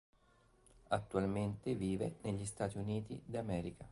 [0.87, 3.87] Attualmente vive negli Stati Uniti d'America.